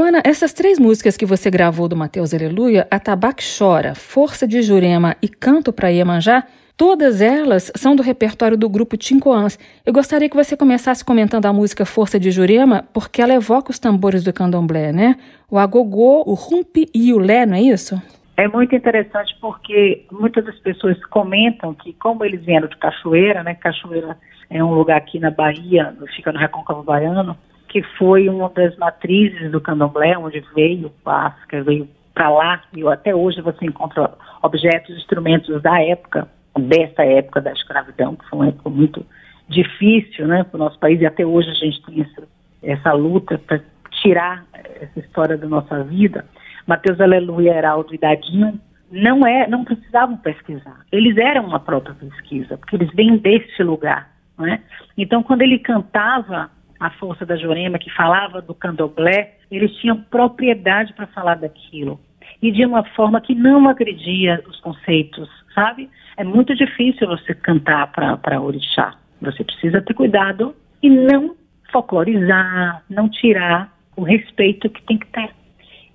[0.00, 5.16] Ana, essas três músicas que você gravou do Mateus Aleluia, Atabaque Chora, Força de Jurema
[5.22, 6.44] e Canto para Iemanjá,
[6.76, 9.56] Todas elas são do repertório do grupo Tincoãs.
[9.86, 13.78] Eu gostaria que você começasse comentando a música Força de Jurema, porque ela evoca os
[13.78, 15.14] tambores do candomblé, né?
[15.48, 18.02] O agogô, o rumpi e o lé, não é isso?
[18.36, 23.54] É muito interessante porque muitas das pessoas comentam que, como eles vieram de Cachoeira, né?
[23.54, 24.18] Cachoeira
[24.50, 27.38] é um lugar aqui na Bahia, fica no Recôncavo Baiano,
[27.74, 33.12] que foi uma das matrizes do candomblé, onde veio Páscoa, veio para lá, e até
[33.12, 38.70] hoje você encontra objetos, instrumentos da época dessa época da escravidão, que foi uma época
[38.70, 39.04] muito
[39.48, 42.28] difícil né, para o nosso país, e até hoje a gente tem essa,
[42.62, 43.60] essa luta para
[43.90, 44.44] tirar
[44.80, 46.24] essa história da nossa vida.
[46.68, 48.56] Mateus Aleluia, Heraldo e Dadinho
[48.88, 50.86] não, é, não precisavam pesquisar.
[50.92, 54.10] Eles eram uma própria pesquisa, porque eles vêm desse lugar.
[54.38, 54.62] Né?
[54.96, 56.48] Então, quando ele cantava
[56.84, 61.98] a força da Jorema, que falava do candomblé, eles tinham propriedade para falar daquilo.
[62.42, 65.88] E de uma forma que não agredia os conceitos, sabe?
[66.18, 68.94] É muito difícil você cantar para orixá.
[69.22, 71.34] Você precisa ter cuidado e não
[71.72, 75.30] folclorizar, não tirar o respeito que tem que ter.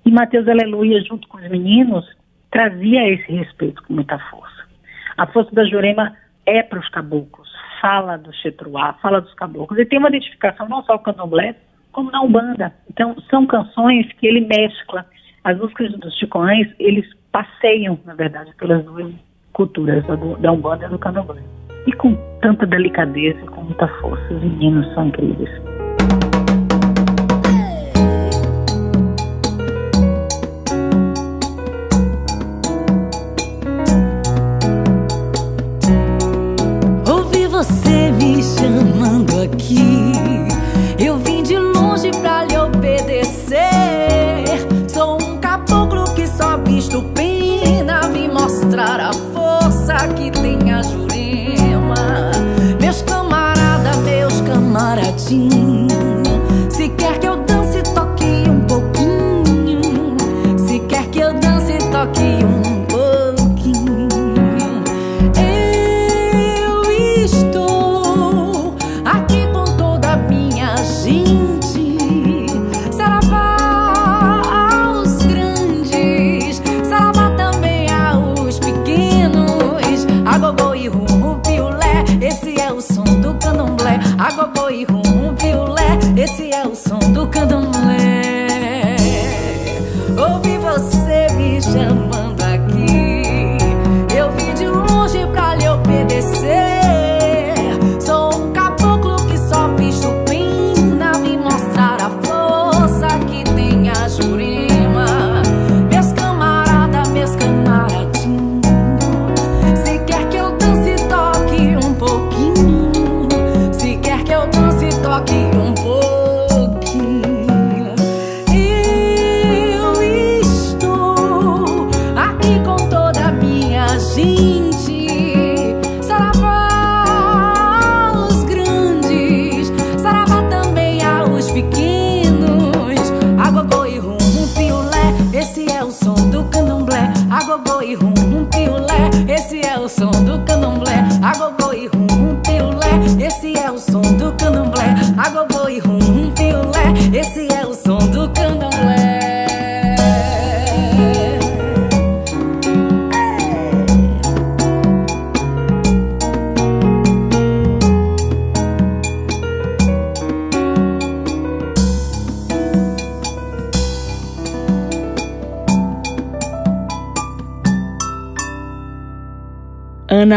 [0.04, 2.04] E Mateus Aleluia, junto com os meninos,
[2.50, 4.66] trazia esse respeito com muita força.
[5.16, 7.39] A força da Jurema é para os caboclos,
[7.80, 9.78] fala do Chetruá, fala dos caboclos.
[9.78, 11.54] E tem uma identificação não só com o candomblé,
[11.92, 12.72] como na Umbanda.
[12.88, 15.06] Então, são canções que ele mescla.
[15.42, 19.12] As músicas dos Chicoães, eles passeiam, na verdade, pelas duas
[19.52, 20.04] culturas
[20.40, 21.42] da Umbanda e do Candomblé.
[21.86, 25.79] E com tanta delicadeza, com muita força, os meninos são incríveis.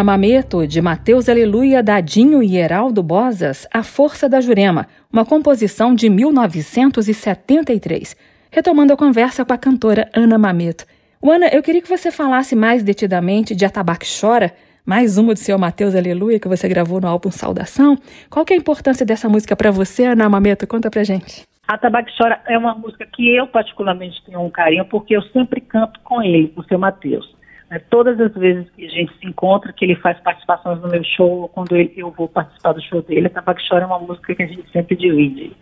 [0.03, 6.09] Mameto, de Mateus Aleluia, Dadinho e Heraldo Bozas, A Força da Jurema, uma composição de
[6.09, 8.15] 1973.
[8.51, 10.85] Retomando a conversa com a cantora Ana Mameto.
[11.23, 14.53] Ana, eu queria que você falasse mais detidamente de Atabaque Chora,
[14.85, 17.97] mais uma do seu Mateus Aleluia que você gravou no álbum Saudação.
[18.29, 20.67] Qual que é a importância dessa música para você, Ana Mameto?
[20.67, 21.43] Conta pra gente.
[21.67, 25.97] Atabaque Chora é uma música que eu particularmente tenho um carinho porque eu sempre canto
[26.01, 27.33] com ele, com o seu Mateus.
[27.69, 31.03] É, todas as vezes que a gente se encontra, que ele faz participações no meu
[31.03, 33.99] show, ou quando ele, eu vou participar do show dele, a Tabaque Chora é uma
[33.99, 35.55] música que a gente sempre divide.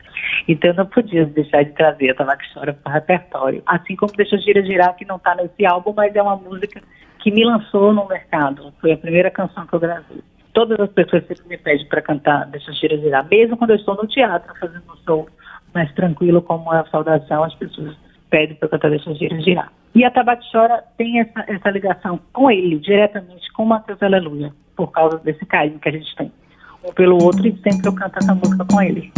[0.48, 3.64] Então eu não podia deixar de trazer a Tabaque Chora para o repertório.
[3.66, 6.82] Assim como Deixa Gira Girar, que não está nesse álbum, mas é uma música
[7.20, 8.74] que me lançou no mercado.
[8.82, 10.22] Foi a primeira canção que eu gravei.
[10.54, 13.26] Todas as pessoas sempre me pedem para cantar Deixa Gira Girar.
[13.30, 15.30] Mesmo quando eu estou no teatro fazendo um show
[15.74, 17.96] mais tranquilo, como é a Saudação, as pessoas
[18.30, 19.72] pedem para cantar Deixa Gira Girar.
[19.94, 25.18] E a Tabatiora tem essa, essa ligação com ele, diretamente com Mateus Aleluia, por causa
[25.18, 26.32] desse carinho que a gente tem
[26.84, 29.12] um pelo outro e sempre eu canto essa música com ele.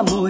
[0.00, 0.29] amor.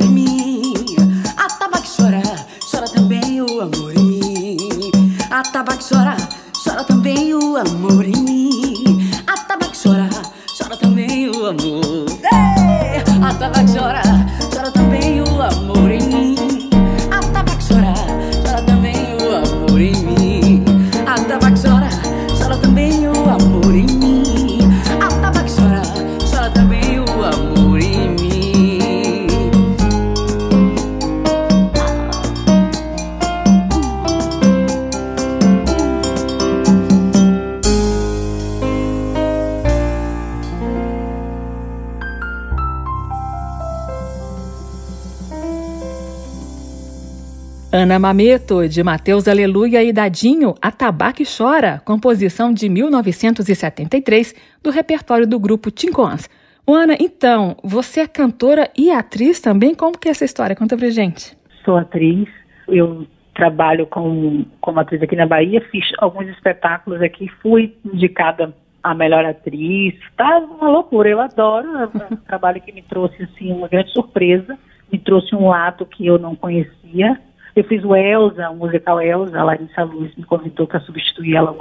[47.91, 54.32] Ana Mameto, de Mateus Aleluia e Dadinho, Atabaque Chora, composição de 1973
[54.62, 56.30] do repertório do grupo Tincoans.
[56.68, 59.74] Ana, então, você é cantora e atriz também?
[59.74, 60.55] Como que é essa história?
[60.55, 61.36] Conta pra gente.
[61.64, 62.28] Sou atriz,
[62.68, 68.95] eu trabalho com, como atriz aqui na Bahia, fiz alguns espetáculos aqui, fui indicada a
[68.95, 73.66] melhor atriz, tá uma loucura, eu adoro, é um trabalho que me trouxe assim uma
[73.66, 74.57] grande surpresa,
[74.93, 77.20] me trouxe um lado que eu não conhecia,
[77.57, 81.55] eu fiz o Elsa, o musical Elsa, a Larissa Luz me convidou para substituir ela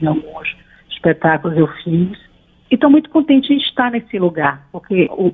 [0.00, 0.56] em alguns
[0.90, 2.18] espetáculos eu fiz.
[2.70, 5.32] E estou muito contente de estar nesse lugar, porque o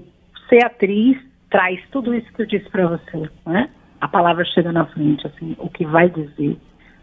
[0.49, 1.19] ser atriz
[1.51, 3.69] traz tudo isso que eu disse para você, né?
[4.01, 6.57] A palavra chega na frente, assim, o que vai dizer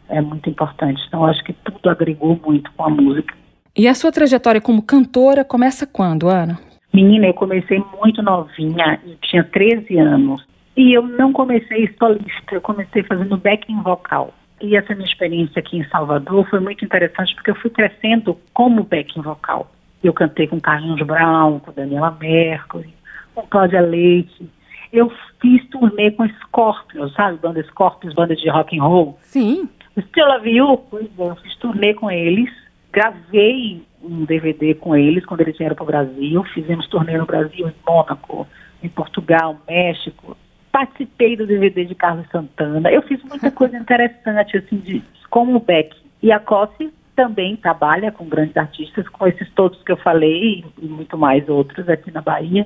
[0.09, 1.01] é muito importante.
[1.07, 3.35] Então, acho que tudo agregou muito com a música.
[3.75, 6.59] E a sua trajetória como cantora começa quando, Ana?
[6.93, 10.45] Menina, eu comecei muito novinha, eu tinha 13 anos.
[10.75, 14.33] E eu não comecei solista, eu comecei fazendo backing vocal.
[14.59, 18.83] E essa minha experiência aqui em Salvador foi muito interessante porque eu fui crescendo como
[18.83, 19.69] backing vocal.
[20.03, 22.93] Eu cantei com Carlinhos Brown, com Daniela Mercury,
[23.35, 24.49] com Cláudia Leite.
[24.91, 27.37] Eu fiz turnê com Scorpions, sabe?
[27.37, 29.17] Banda Scorpions, banda de rock and roll.
[29.21, 29.69] Sim.
[29.99, 32.49] Still Love You, pois é, eu fiz turnê com eles.
[32.91, 36.43] Gravei um DVD com eles quando eles vieram para o Brasil.
[36.45, 38.47] Fizemos turnê no Brasil, em Mônaco,
[38.81, 40.37] em Portugal, México
[40.73, 42.91] participei do DVD de Carlos Santana.
[42.91, 45.95] Eu fiz muita coisa interessante, assim, de, como o Beck.
[46.21, 50.85] E a Cossi também trabalha com grandes artistas, com esses todos que eu falei e
[50.85, 52.65] muito mais outros aqui na Bahia.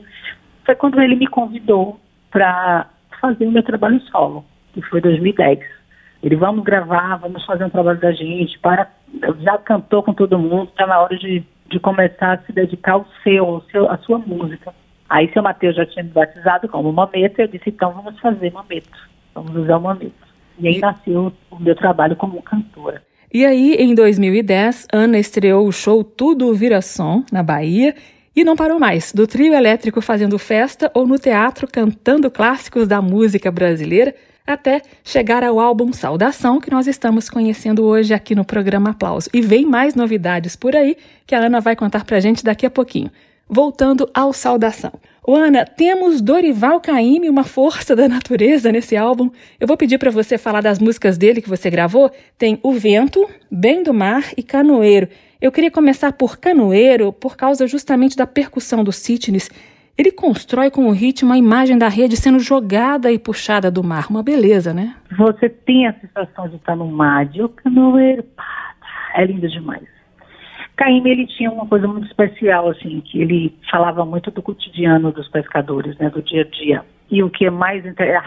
[0.66, 2.00] Foi quando ele me convidou
[2.32, 2.88] para
[3.20, 5.60] fazer o meu trabalho solo, que foi 2010.
[6.24, 8.90] Ele, vamos gravar, vamos fazer um trabalho da gente, para,
[9.42, 13.06] já cantou com todo mundo, está na hora de, de começar a se dedicar ao
[13.22, 14.74] seu, ao seu, à sua música.
[15.10, 19.10] Aí seu Mateus já tinha me batizado como Mameto, eu disse, então vamos fazer Mameto,
[19.34, 20.28] vamos usar o Mameto.
[20.60, 20.80] E aí e...
[20.80, 23.02] nasceu o meu trabalho como cantora.
[23.34, 27.94] E aí, em 2010, Ana estreou o show Tudo Vira Som, na Bahia,
[28.34, 33.02] e não parou mais, do trio elétrico fazendo festa ou no teatro cantando clássicos da
[33.02, 38.92] música brasileira, até chegar ao álbum Saudação, que nós estamos conhecendo hoje aqui no programa
[38.92, 39.30] Aplauso.
[39.34, 40.96] E vem mais novidades por aí
[41.26, 43.12] que a Ana vai contar pra gente daqui a pouquinho.
[43.50, 44.92] Voltando ao Saudação.
[45.26, 49.30] O Ana, temos Dorival Caymmi, uma força da natureza nesse álbum.
[49.60, 52.12] Eu vou pedir para você falar das músicas dele que você gravou.
[52.38, 55.08] Tem O Vento, Bem do Mar e Canoeiro.
[55.42, 59.50] Eu queria começar por Canoeiro, por causa justamente da percussão do Sitnes.
[59.98, 64.08] Ele constrói com o ritmo a imagem da rede sendo jogada e puxada do mar.
[64.10, 64.96] Uma beleza, né?
[65.18, 68.24] Você tem a sensação de estar no mar, de o canoeiro,
[69.16, 69.97] é lindo demais.
[70.78, 75.28] Caíme, ele tinha uma coisa muito especial, assim, que ele falava muito do cotidiano dos
[75.28, 76.86] pescadores, né, do dia a dia.
[77.10, 77.84] E o que é mais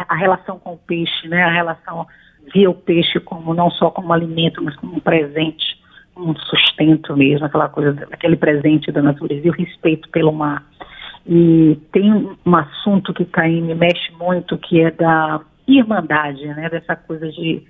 [0.08, 2.06] a relação com o peixe, né, a relação
[2.52, 5.80] via o peixe como não só como alimento, mas como um presente,
[6.16, 10.64] um sustento mesmo, aquela coisa, aquele presente da natureza e o respeito pelo mar.
[11.24, 17.28] E tem um assunto que Caíme mexe muito, que é da irmandade, né, dessa coisa
[17.30, 17.62] de,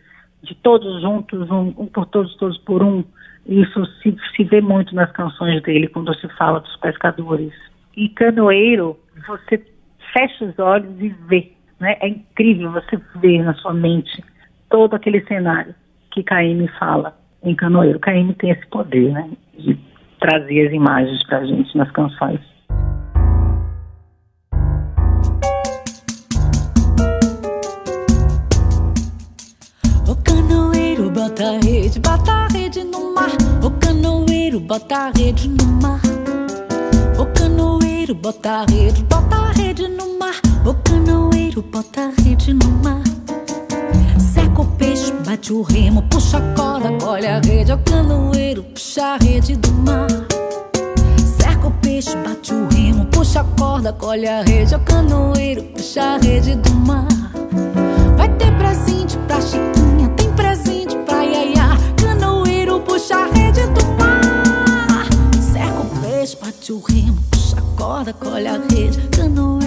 [0.43, 3.05] de todos juntos, um, um por todos, todos por um,
[3.47, 7.53] isso se, se vê muito nas canções dele quando se fala dos pescadores.
[7.97, 9.63] E canoeiro, você
[10.13, 11.53] fecha os olhos e vê.
[11.79, 11.97] Né?
[12.01, 14.23] É incrível você ver na sua mente
[14.69, 15.75] todo aquele cenário
[16.13, 17.99] que Caíme fala em Canoeiro.
[17.99, 19.31] Caíme tem esse poder né?
[19.59, 19.79] de
[20.21, 22.41] trazer as imagens para a gente nas canções.
[30.07, 32.40] O canoeiro bota rede, bota
[34.51, 36.01] canoeiro bota a rede no mar.
[37.19, 40.35] O canoeiro bota a rede, bota a rede no mar.
[40.67, 43.03] O canoeiro bota a rede no mar.
[44.19, 47.73] Seca o peixe, bate o remo, puxa a corda, colhe a rede.
[47.73, 50.09] O canoeiro puxa a rede do mar.
[51.39, 54.75] Seca o peixe, bate o remo, puxa a corda, colhe a rede.
[54.75, 57.00] O canoeiro puxa a rede do mar.
[68.13, 69.09] Corda, colhe a rede.
[69.11, 69.60] Canoeiro,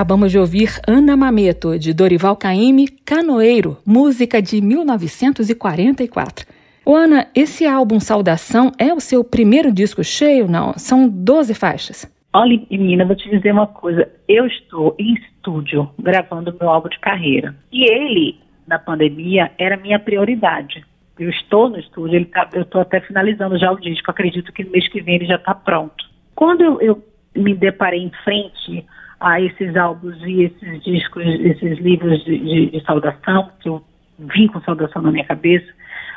[0.00, 6.46] Acabamos de ouvir Ana Mameto, de Dorival Caymmi, Canoeiro, música de 1944.
[6.86, 10.48] Ô Ana, esse álbum Saudação é o seu primeiro disco cheio?
[10.48, 12.10] Não, são 12 faixas.
[12.32, 14.08] Olha, menina, vou te dizer uma coisa.
[14.26, 17.54] Eu estou em estúdio gravando meu álbum de carreira.
[17.70, 20.82] E ele, na pandemia, era minha prioridade.
[21.18, 24.10] Eu estou no estúdio, ele tá, eu estou até finalizando já o disco.
[24.10, 26.08] Acredito que no mês que vem ele já está pronto.
[26.34, 27.04] Quando eu, eu
[27.36, 28.86] me deparei em frente
[29.20, 33.82] a esses álbuns e esses discos, esses livros de, de, de saudação, que eu
[34.18, 35.66] vim com saudação na minha cabeça,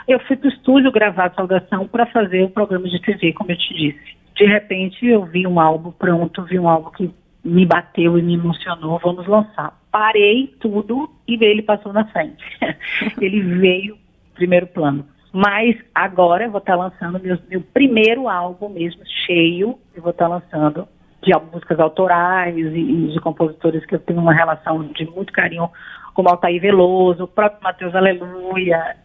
[0.07, 3.57] eu fui para o estúdio gravar saudação para fazer o programa de TV, como eu
[3.57, 4.17] te disse.
[4.35, 8.35] De repente, eu vi um álbum pronto, vi um álbum que me bateu e me
[8.35, 9.77] emocionou, vamos lançar.
[9.91, 12.43] Parei tudo e ele passou na frente.
[13.21, 13.97] ele veio
[14.33, 15.05] primeiro plano.
[15.31, 20.27] Mas agora eu vou estar lançando meu, meu primeiro álbum mesmo, cheio, eu vou estar
[20.27, 20.87] lançando
[21.23, 25.69] de músicas autorais e, de compositores que eu tenho uma relação de muito carinho,
[26.13, 28.95] como Altair Veloso, o próprio Matheus Aleluia,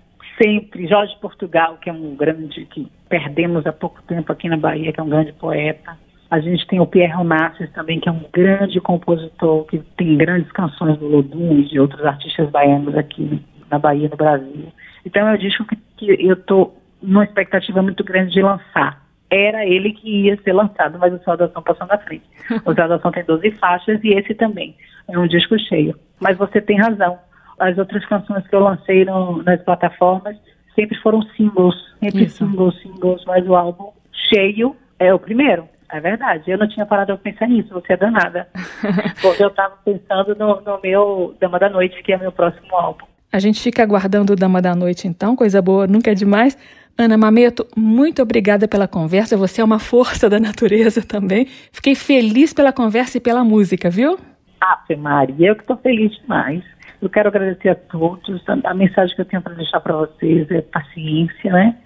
[0.40, 4.92] sempre Jorge Portugal, que é um grande, que perdemos há pouco tempo aqui na Bahia,
[4.92, 5.96] que é um grande poeta.
[6.30, 10.50] A gente tem o Pierre Onassis também, que é um grande compositor, que tem grandes
[10.52, 14.72] canções do Lodum e de outros artistas baianos aqui na Bahia, no Brasil.
[15.06, 19.64] Então é um disco que, que eu estou numa expectativa muito grande de lançar era
[19.66, 22.24] ele que ia ser lançado, mas o Saudação passou na frente.
[22.64, 24.74] O Saudação tem 12 faixas e esse também.
[25.08, 25.94] É um disco cheio.
[26.20, 27.18] Mas você tem razão.
[27.58, 30.36] As outras canções que eu lancei no, nas plataformas
[30.74, 32.38] sempre foram singles, sempre Isso.
[32.38, 33.90] singles, singles, mas o álbum
[34.30, 35.68] cheio é o primeiro.
[35.90, 36.50] É verdade.
[36.50, 38.48] Eu não tinha parado de pensar nisso, você é danada.
[39.20, 43.06] Porque eu estava pensando no, no meu Dama da Noite, que é meu próximo álbum.
[43.32, 46.56] A gente fica aguardando o Dama da Noite, então, coisa boa, nunca é demais.
[47.00, 49.36] Ana Mameto, muito obrigada pela conversa.
[49.36, 51.46] Você é uma força da natureza também.
[51.70, 54.18] Fiquei feliz pela conversa e pela música, viu?
[54.60, 56.64] Ave Maria, eu que estou feliz demais.
[57.00, 58.42] Eu quero agradecer a todos.
[58.64, 61.76] A mensagem que eu tenho para deixar para vocês é paciência, né?